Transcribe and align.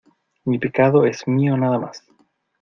mi 0.45 0.57
pecado 0.57 1.05
es 1.05 1.27
mío 1.27 1.55
nada 1.57 1.77
más. 1.77 2.03